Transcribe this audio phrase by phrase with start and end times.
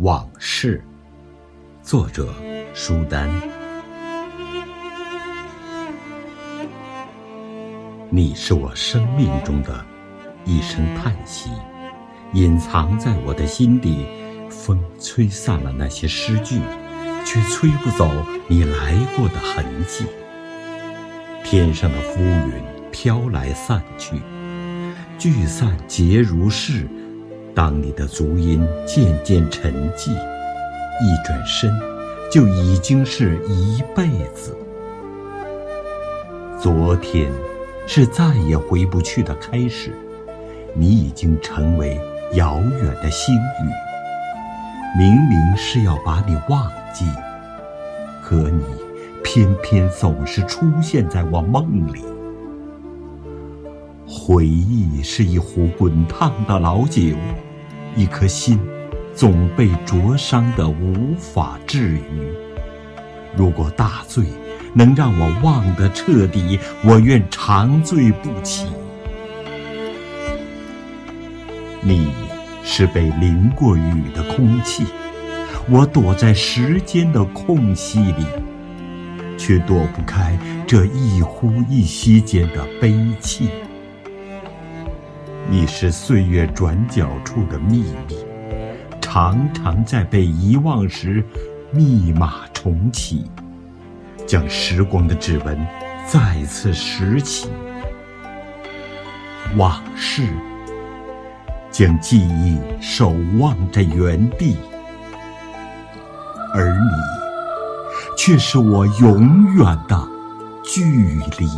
[0.00, 0.84] 往事，
[1.82, 2.34] 作者
[2.74, 3.30] 舒丹。
[8.10, 9.82] 你是我生命中的
[10.44, 11.48] 一声叹息，
[12.34, 14.06] 隐藏在我的心底。
[14.50, 16.60] 风吹散了那些诗句，
[17.24, 18.10] 却吹不走
[18.48, 20.04] 你来过的痕迹。
[21.42, 24.20] 天上的浮云飘来散去，
[25.18, 26.86] 聚散皆如是。
[27.56, 31.74] 当你的足音渐渐沉寂，一转身，
[32.30, 34.54] 就已经是一辈子。
[36.60, 37.32] 昨天，
[37.86, 39.90] 是再也回不去的开始，
[40.74, 41.98] 你已经成为
[42.34, 44.98] 遥远的星宇。
[44.98, 47.06] 明明是要把你忘记，
[48.22, 48.64] 可你
[49.24, 52.04] 偏偏总是出现在我梦里。
[54.06, 57.00] 回忆是一壶滚烫的老酒。
[57.96, 58.60] 一颗心
[59.14, 62.30] 总被灼伤的无法治愈。
[63.34, 64.24] 如果大醉
[64.74, 68.66] 能让我忘得彻底，我愿长醉不起。
[71.80, 72.08] 你
[72.62, 74.84] 是被淋过雨的空气，
[75.68, 78.26] 我躲在时间的空隙里，
[79.38, 83.48] 却躲不开这一呼一吸间的悲泣。
[85.48, 88.16] 你是岁月转角处的秘密，
[89.00, 91.24] 常常在被遗忘时，
[91.70, 93.30] 密码重启，
[94.26, 95.56] 将时光的指纹
[96.04, 97.48] 再次拾起。
[99.56, 100.26] 往事
[101.70, 104.56] 将记忆守望在原地，
[106.52, 110.08] 而你，却是我永远的
[110.64, 110.82] 距
[111.38, 111.48] 离。